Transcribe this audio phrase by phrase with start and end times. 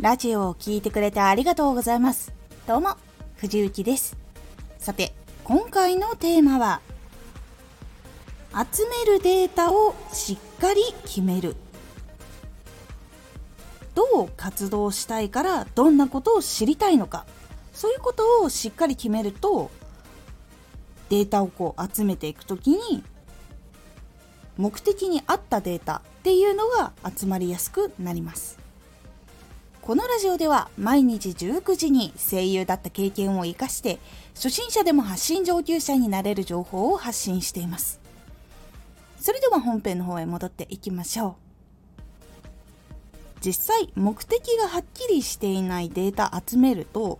[0.00, 2.32] ラジオを聴いてくれてありがとうございます。
[2.68, 2.96] どうも、
[3.34, 4.16] 藤幸です。
[4.78, 6.80] さて、今回のテーマは、
[8.52, 11.56] 集めるデータをしっかり決める。
[13.96, 17.26] どう活動したいからどんなことを知りたいのか、
[17.72, 19.68] そういうことをしっかり決めると、
[21.08, 23.02] データをこう集めていくときに、
[24.56, 28.67] 目的に合ったデータっていうのが集まりやすくなります。
[29.88, 33.98] このラジオでは毎日19時に声優だった経験を活かして
[34.34, 37.98] 初心者でも発信上級者になれる情報を発信しています。
[39.18, 41.34] それでは本編の方へ戻っていきましょう。
[43.40, 47.18] 実際目的がはっきりしていないデータ集めると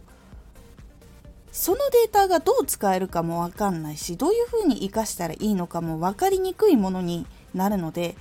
[1.50, 8.14] そのデータがどう使えるかもわかんないしどういうふうに活かしたらいいのかも分かりにくいものになるので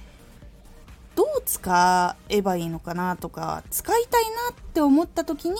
[1.17, 5.55] どう使えばいいのかなとか使いたいなって思った時に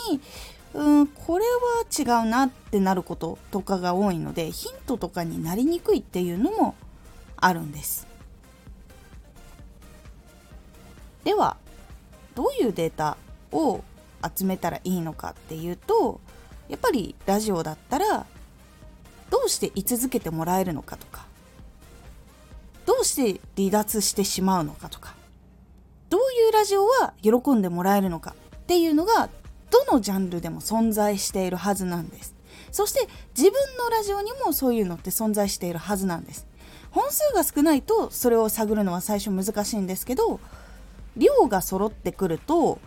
[0.76, 6.76] うんこれは違うなってなることとかが多いのでヒントとかになりにくいっていうのも
[7.38, 8.06] あるんです。
[11.24, 11.58] では
[12.36, 13.18] どういうデータ
[13.52, 13.84] を
[14.38, 16.22] 集めたらいいのかっていうと
[16.70, 18.28] やっぱりラジオだったら
[19.32, 21.26] どうして居続けてもらえるのかとか
[22.86, 25.17] どうして離脱してしまうのかとか
[26.58, 29.30] ラジオは喜んでもらえるのかっていうのが
[29.70, 32.34] どのジャンルでも存在しているはずなんです。
[32.72, 36.48] そして自分のラジオにもそういうのって存在しているはずなんです。
[36.90, 40.40] 本数が少ないとそれを探るのは最初難しいんですけど
[41.16, 42.80] 量が揃ってくると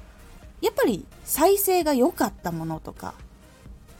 [0.60, 3.14] やっぱり再生が良かったものとか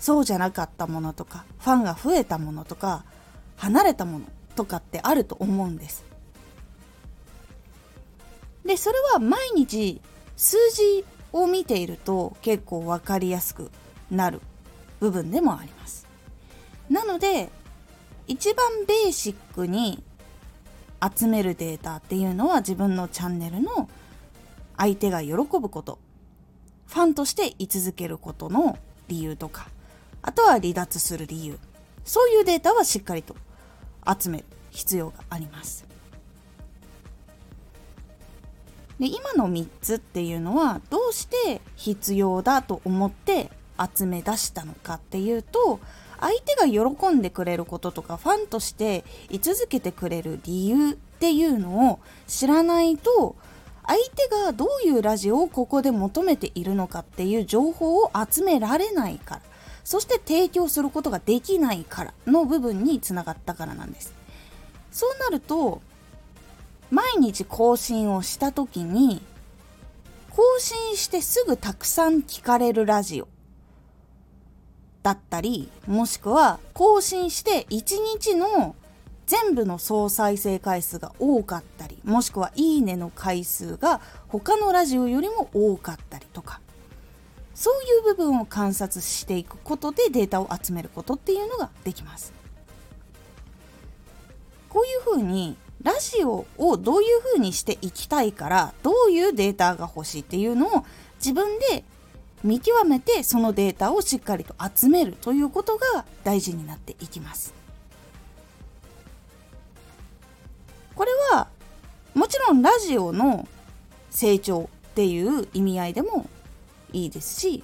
[0.01, 3.05] そうじゃなかったものとかファンが増えたものとか
[3.57, 4.25] 離れたもの
[4.57, 6.10] とかってあると思うんです。
[8.65, 10.01] でそれは毎日
[10.37, 13.71] 数字を見ていると結構分かりやすく
[14.11, 14.41] なる
[15.01, 16.07] 部分でもあります。
[16.89, 17.51] なので
[18.27, 20.03] 一番ベーシックに
[21.17, 23.89] 集めるデータっていうのは自分のチャンネルの
[24.77, 25.99] 相手が喜ぶこと。
[26.87, 28.79] ファンとして居続けることの
[29.09, 29.69] 理由とか。
[30.23, 31.59] あとは離脱する理由。
[32.05, 33.37] そういうデータはしっかりと
[34.19, 35.87] 集める必要があります。
[39.01, 43.51] で今の3つっていうのはどうして必要だと思って
[43.97, 45.81] 集め出したのかっていうと
[46.21, 53.37] 相手が喜んでくれることとかファンとして居続けてくれる理由っていうのを知らないと
[53.87, 59.43] 相手がどういうラジオをここで求めているのかっていう情報を集められないから
[59.83, 64.15] そして提供することができないからの部分につながったからなんです。
[64.93, 65.81] そうなると
[66.91, 69.23] 毎日更新をした時に
[70.31, 73.29] 更新してすぐたくさん聞かれるラジオ
[75.03, 78.75] だったりもしくは更新して1日の
[79.27, 86.61] 全部の総再生回数が多かったりもしくはいいねの回数が他のラジオよりも多かったりとか
[87.55, 92.33] そういう部分を観察していくことでデータを集めることっていうのができます。
[94.71, 100.85] こういうふうにラジオをどういう風にしていきたいからどういうデータが欲しいっていうのを
[101.17, 101.85] 自分で
[102.45, 107.55] 見極めてそのデータをしっかりと集めるということが大事になっていきます。
[110.95, 111.49] これは
[112.15, 113.49] もちろんラジオの
[114.11, 116.29] 成長っていう意味合いでも
[116.93, 117.63] いいですし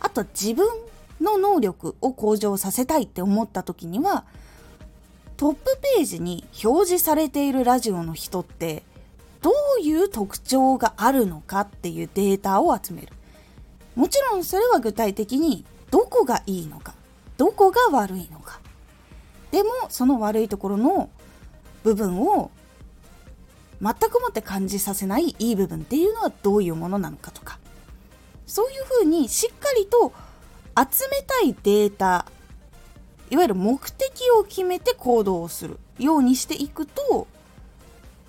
[0.00, 0.66] あと自分
[1.20, 4.24] の能力を向上させたいって思った時には
[5.38, 8.82] トップページに表示されているラジオの人って
[9.40, 13.08] どういう特徴があるのかっていうデータを集める。
[13.94, 16.94] もちろんそれは具体的にどこがいいのか、
[17.36, 18.60] どこが悪いのか。
[19.52, 21.08] でもその悪いところの
[21.84, 22.50] 部分を
[23.80, 27.60] 全くもって感じさせないいい部分っていうのはどういうものなのかとか
[28.44, 30.12] そういうふうにしっかりと
[30.76, 32.26] 集めたいデータ
[33.30, 37.26] いわゆる目的を決めて行動をするようにしていくと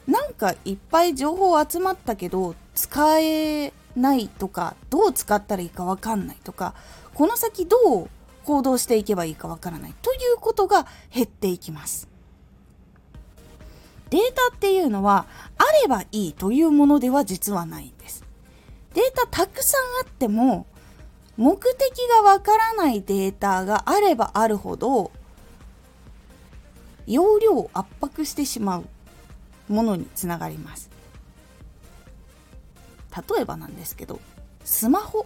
[0.08, 6.74] なんかいっぱい情報集まったけど使えないとかどう使ったらいいか分かんないとか
[7.14, 8.10] この先どう
[8.44, 12.08] 行動していけばいいか分からないということが減っていきます。
[14.10, 18.24] データっていうのはあればいいというものでは実はないんです。
[18.96, 20.66] データたくさんあっても
[21.40, 21.78] 目的
[22.22, 25.10] がわからないデータがあればあるほど
[27.08, 28.86] 容量を圧迫してしまう
[29.70, 30.90] ものにつながります。
[33.16, 34.20] 例えばなんですけど
[34.66, 35.26] スマホ。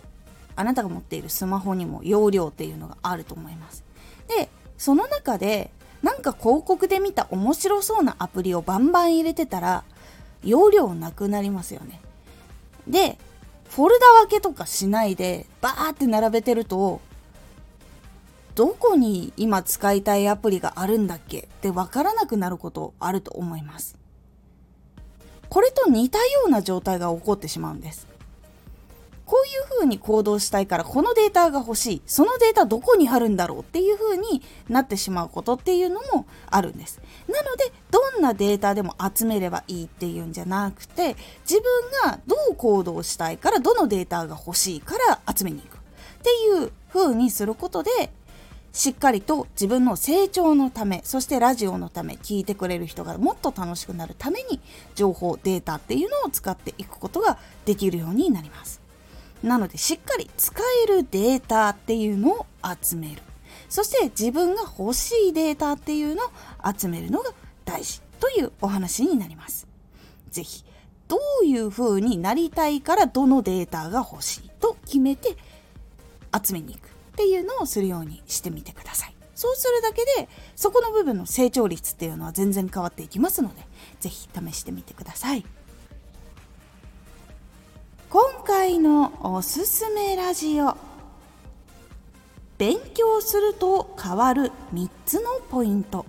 [0.55, 3.83] あなたが持っているスマホにも容量っていうのがあると思います。
[4.27, 5.71] でその中で
[6.03, 9.83] なんか広告で見た面白そうなアプリをバンバン入れてたら
[10.43, 11.99] 容量なくなりますよね。
[12.87, 13.17] で
[13.75, 17.01] フォルダ分けとかしないでバーって並べてると
[18.53, 21.39] どこに今使いたいアプリがあるんだっけ？
[21.39, 23.97] ってわからなくなることあると思います。
[25.49, 28.07] これと似たような状態が起こってしまうんです。
[29.33, 32.01] こういう風に行動したいからこのデータが欲しい。
[32.05, 37.01] そのデータどこにあるんだろうっていう風になってしまうことっていうのもあるんです。
[37.27, 41.15] なのでどんなデータでも集めればいいっていうんじゃなくて
[41.49, 41.63] 自分
[42.11, 45.77] がどう行動したいからどのデータが欲しいから集めに行く。
[45.77, 45.79] っ
[46.21, 47.89] ていう風にすることで
[48.71, 54.59] しっかりと自分の成長のためそしてラジオのため聞いてくれる人がもっと楽しくなるために
[54.93, 58.82] 情報データっていうのを使っていくことができるようになります。
[59.43, 60.55] なのでしっかり使
[60.85, 62.45] えるデータっていうのを
[62.81, 63.21] 集める
[63.69, 66.29] そして自分が欲しいデータっていうのを
[66.75, 67.31] 集めるのが
[67.65, 69.67] 大事というお話になります
[70.31, 70.63] 是非
[71.07, 75.35] どういう風になりたいからどのデータが欲しいと決めて
[76.43, 79.15] 集めに行くっていうのをするようにしてみてください。
[79.35, 83.61] そうするだけでそこの部分の成長率っていうのは全然変わっていきますので
[83.99, 85.45] 是非試してみてください。
[88.13, 90.77] 今回のおすすめラジオ。
[92.59, 96.05] 勉強すると変わる3つのポイント。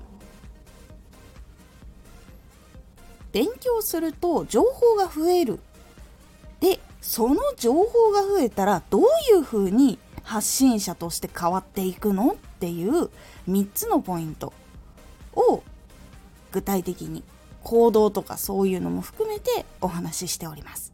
[3.32, 5.60] 勉強すると情報が増える。
[6.60, 9.02] でその情報が増えたらどう
[9.32, 13.08] いうふうに発信者として変わっていくのっていう
[13.48, 14.52] 3つのポイント
[15.34, 15.62] を
[16.52, 17.24] 具体的に
[17.62, 20.94] 行動とかそういうのも含めてお話ししております。